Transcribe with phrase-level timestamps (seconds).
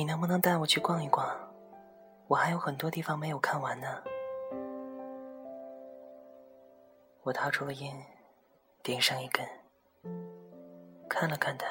[0.00, 1.28] 你能不能带我去逛一逛？
[2.26, 4.02] 我还有很多地方没有看完呢。
[7.22, 7.94] 我掏出了烟，
[8.82, 9.46] 点上一根，
[11.06, 11.66] 看了看他，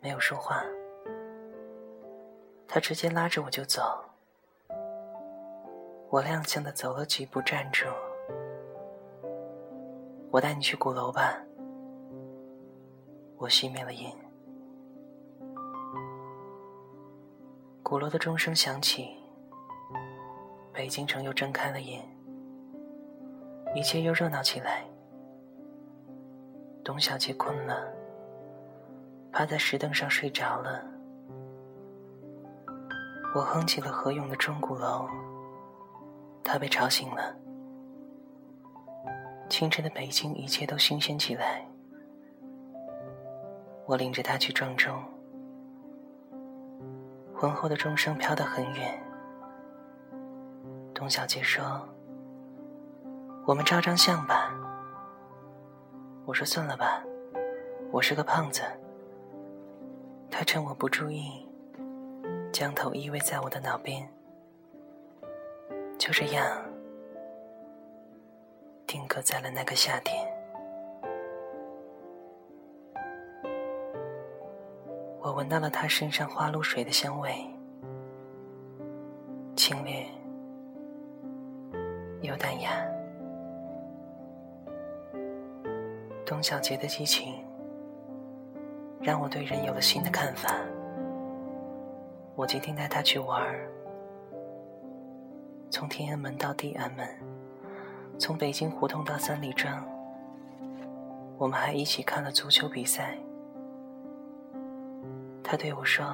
[0.00, 0.64] 没有说话。
[2.66, 3.82] 他直接拉着我就走。
[6.08, 7.84] 我踉跄的走了几步，站住。
[10.30, 11.38] 我带你去鼓楼吧。
[13.36, 14.27] 我熄灭了烟。
[17.88, 19.16] 鼓楼的钟声响起，
[20.74, 22.06] 北京城又睁开了眼，
[23.74, 24.84] 一切又热闹起来。
[26.84, 27.90] 董小姐困了，
[29.32, 30.84] 趴在石凳上睡着了。
[33.34, 35.08] 我哼起了何勇的《钟鼓楼》，
[36.44, 37.34] 她被吵醒了。
[39.48, 41.66] 清晨的北京，一切都新鲜起来。
[43.86, 45.02] 我领着她去撞钟。
[47.38, 49.00] 婚后的钟声飘得很远。
[50.92, 51.88] 董小姐说
[53.46, 54.52] ：“我们照张相吧。”
[56.26, 57.00] 我说：“算了吧，
[57.92, 58.62] 我是个胖子。”
[60.28, 61.48] 她趁我不注意，
[62.52, 64.12] 将头依偎在我的脑边。
[65.96, 66.44] 就这样，
[68.84, 70.27] 定格在了那个夏天。
[75.28, 77.30] 我闻到了他身上花露水的香味，
[79.54, 80.06] 清冽
[82.22, 82.70] 又淡雅。
[86.24, 87.44] 董小杰的激情
[89.02, 90.54] 让我对人有了新的看法。
[92.34, 93.70] 我决定带他去玩儿，
[95.68, 97.06] 从天安门到地安门，
[98.18, 99.86] 从北京胡同到三里庄。
[101.36, 103.18] 我们还一起看了足球比赛。
[105.50, 106.04] 他对我说：“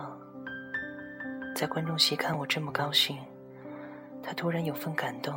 [1.57, 3.19] 在观众席看我这么高兴，
[4.23, 5.35] 他突然有份感动。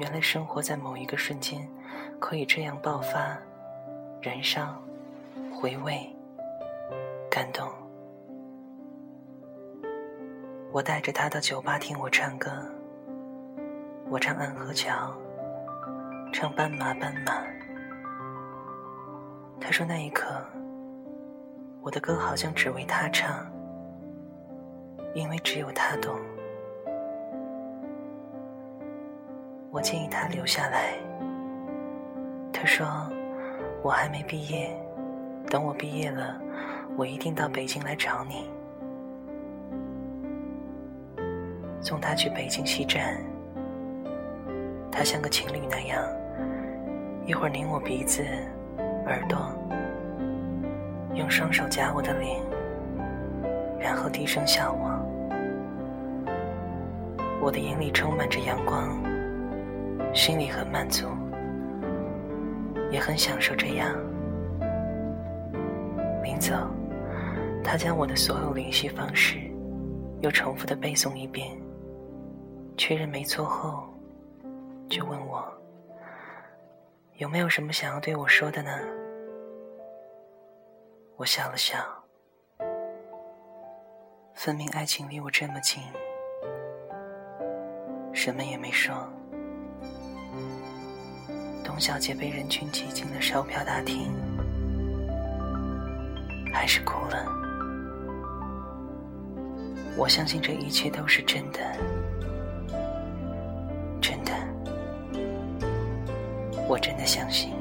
[0.00, 1.70] 原来生活在某一个瞬间，
[2.18, 3.38] 可以这样爆发、
[4.20, 4.74] 燃烧、
[5.52, 6.04] 回味、
[7.30, 7.70] 感动。”
[10.72, 12.50] 我带着他到酒吧听我唱歌，
[14.10, 15.16] 我唱《安河桥》，
[16.32, 17.32] 唱《斑马斑马》。
[19.60, 20.44] 他说那一刻。
[21.84, 23.46] 我的歌好像只为他唱，
[25.12, 26.18] 因为只有他懂。
[29.70, 30.94] 我建议他留下来。
[32.50, 32.86] 他说
[33.84, 34.74] ：“我还没毕业，
[35.50, 36.40] 等我毕业了，
[36.96, 38.48] 我一定到北京来找你，
[41.82, 43.22] 送他去北京西站。
[44.90, 46.02] 他像个情侣那样，
[47.26, 48.22] 一会儿拧我鼻子、
[49.04, 49.38] 耳朵。”
[51.14, 52.40] 用双手夹我的脸，
[53.78, 54.90] 然后低声笑我。
[57.40, 58.98] 我的眼里充满着阳光，
[60.14, 61.06] 心里很满足，
[62.90, 63.94] 也很享受这样。
[66.22, 66.54] 临走，
[67.62, 69.38] 他将我的所有联系方式
[70.20, 71.56] 又重复的背诵一遍，
[72.76, 73.84] 确认没错后，
[74.88, 75.44] 就问我
[77.18, 78.70] 有没有什么想要对我说的呢？
[81.16, 81.76] 我笑了笑，
[84.34, 85.80] 分明爱情离我这么近，
[88.12, 88.92] 什么也没说。
[91.64, 94.12] 董小姐被人群挤进了售票大厅，
[96.52, 97.24] 还是哭了。
[99.96, 101.60] 我相信这一切都是真的，
[104.02, 104.32] 真的，
[106.68, 107.54] 我真的相信。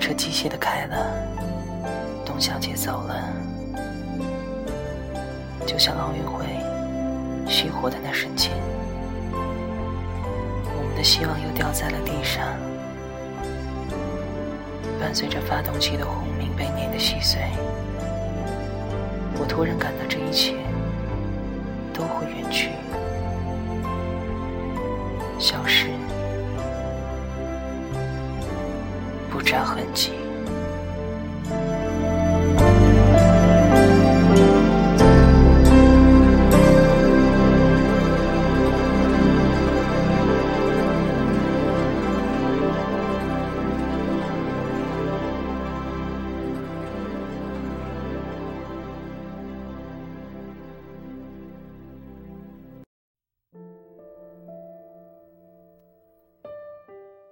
[0.00, 0.96] 车机械的开了，
[2.24, 3.14] 董小姐走了，
[5.66, 6.46] 就像奥运会
[7.46, 8.50] 熄火的那瞬间，
[9.32, 12.48] 我们的希望又掉在了地上。
[14.98, 17.40] 伴随着发动机的轰鸣被碾得稀碎，
[19.38, 20.54] 我突然感到这一切
[21.92, 22.70] 都会远去、
[25.38, 25.88] 消失、
[29.50, 30.12] 这痕迹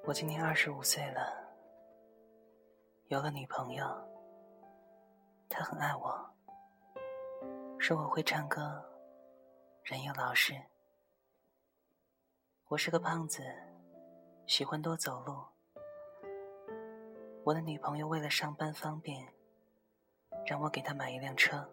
[0.05, 1.47] 我今年二十五岁了。
[3.08, 3.87] 有了女朋友，
[5.49, 6.31] 她很爱我，
[7.78, 8.84] 说我会唱歌，
[9.82, 10.52] 人又老实。
[12.66, 13.43] 我是个胖子，
[14.46, 15.43] 喜欢多走路。
[17.44, 19.26] 我的女朋友为了上班方便，
[20.44, 21.66] 让我给她买一辆车。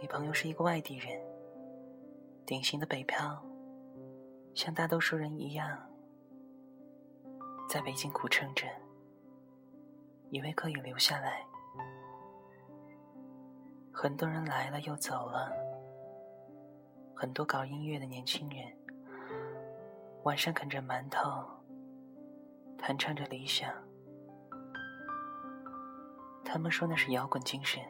[0.00, 1.22] 女朋友是一个外地人，
[2.44, 3.40] 典型的北漂，
[4.56, 5.88] 像大多数人一样。
[7.68, 8.66] 在北京苦撑着，
[10.30, 11.44] 以为可以留下来。
[13.92, 15.52] 很多人来了又走了，
[17.14, 18.64] 很多搞音乐的年轻人，
[20.22, 21.46] 晚上啃着馒头，
[22.78, 23.70] 弹唱着理想。
[26.44, 27.82] 他们说那是摇滚精神，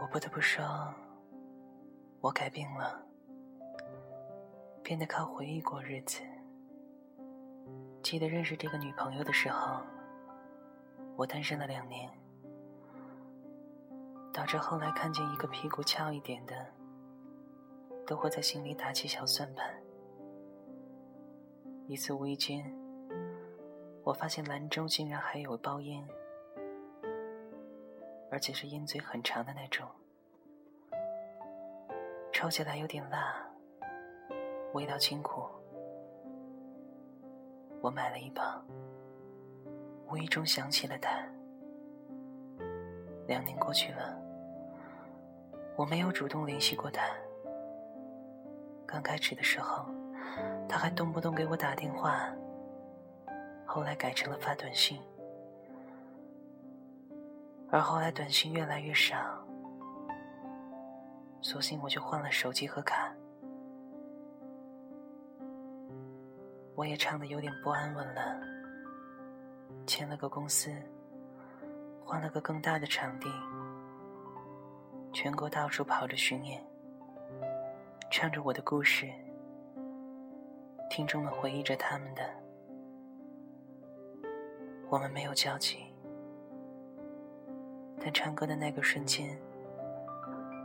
[0.00, 0.62] 我不得不说，
[2.20, 3.04] 我改变了，
[4.82, 6.22] 变得靠回忆过日子。
[8.02, 9.80] 记得认识这个女朋友的时候，
[11.16, 12.10] 我单身了两年，
[14.32, 16.66] 导致后来看见一个屁股翘一点的，
[18.04, 19.72] 都会在心里打起小算盘。
[21.86, 22.64] 一次无意间，
[24.02, 26.04] 我发现兰州竟然还有包烟，
[28.32, 29.86] 而且是烟嘴很长的那种，
[32.32, 33.46] 抽起来有点辣，
[34.72, 35.44] 味道清苦。
[37.82, 38.42] 我买了一包，
[40.08, 41.10] 无意中想起了他。
[43.26, 44.16] 两年过去了，
[45.74, 47.02] 我没有主动联系过他。
[48.86, 49.84] 刚开始的时候，
[50.68, 52.32] 他还动不动给我打电话，
[53.66, 55.00] 后来改成了发短信，
[57.68, 59.16] 而后来短信越来越少，
[61.40, 63.12] 索性我就换了手机和卡。
[66.74, 68.40] 我也唱的有点不安稳了，
[69.86, 70.72] 签了个公司，
[72.04, 73.28] 换了个更大的场地，
[75.12, 76.64] 全国到处跑着巡演，
[78.10, 79.06] 唱着我的故事，
[80.88, 82.22] 听众们回忆着他们的，
[84.88, 85.78] 我们没有交集，
[88.00, 89.38] 但唱歌的那个瞬间，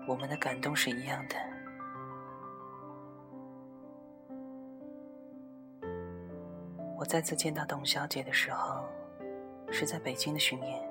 [0.07, 1.56] 我们的感动是一样的。
[7.00, 8.84] 我再次见到董小姐的时候，
[9.70, 10.82] 是在北京的巡演。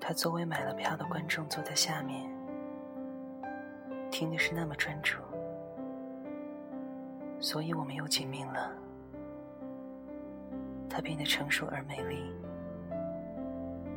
[0.00, 2.28] 她作为买了票的观众坐在下面，
[4.10, 5.18] 听的是那么专注，
[7.38, 8.72] 所以我们又见面了。
[10.90, 12.32] 她变得成熟而美丽，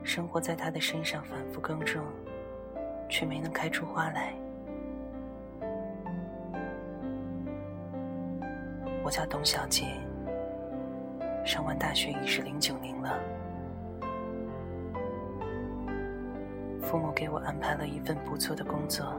[0.03, 2.05] 生活在她的身上反复耕种，
[3.09, 4.35] 却没能开出花来。
[9.05, 9.85] 我叫董小姐，
[11.45, 13.19] 上完大学已是零九年了。
[16.81, 19.13] 父母给我安排了一份不错的工作，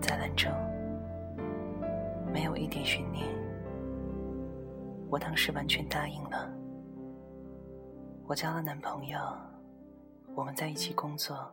[0.00, 0.48] 在兰州，
[2.32, 3.26] 没有一点悬念。
[5.10, 6.48] 我当时完全答应了。
[8.24, 9.18] 我交了男朋友，
[10.36, 11.52] 我们在一起工作，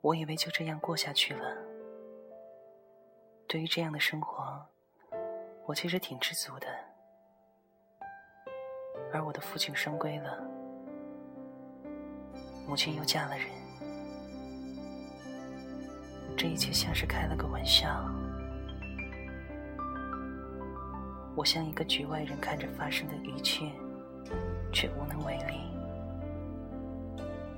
[0.00, 1.56] 我以为就这样过下去了。
[3.46, 4.66] 对于这样的生活，
[5.66, 6.66] 我其实挺知足的。
[9.12, 10.38] 而我的父亲升归了，
[12.68, 13.48] 母亲又嫁了人，
[16.36, 17.88] 这一切像是开了个玩笑。
[21.34, 23.72] 我像一个局外人看着发生的一切，
[24.72, 25.60] 却无能为力。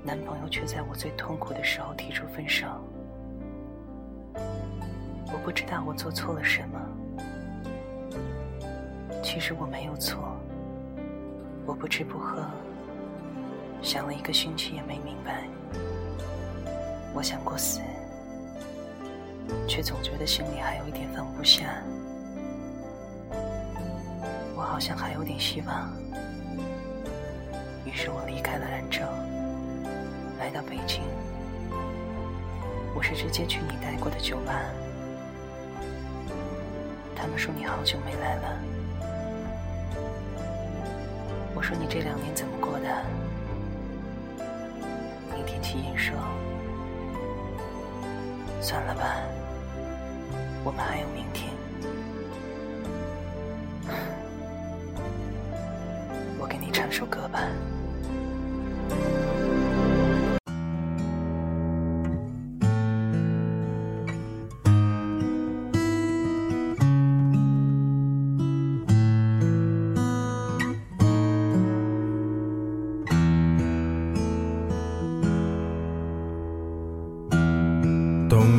[0.04, 2.68] 男朋友却在我最痛苦的时候提出分手。
[5.32, 6.80] 我不知道我做错了什么，
[9.26, 10.38] 其实我没有错。
[11.66, 12.48] 我不吃不喝，
[13.82, 15.42] 想了一个星期也没明白。
[17.12, 17.80] 我想过死，
[19.66, 21.82] 却总觉得心里还有一点放不下。
[24.54, 25.90] 我好像还有点希望，
[27.84, 29.00] 于是我离开了兰州，
[30.38, 31.02] 来到北京。
[32.94, 34.52] 我是直接去你待过的酒吧。
[37.16, 38.62] 他们说你好久没来了，
[41.66, 42.86] 说你这两年怎么过的？
[45.34, 46.16] 你点起烟说
[48.62, 49.16] ：“算了吧，
[50.62, 51.52] 我们还有明天。
[56.38, 57.40] ”我给你唱首歌吧。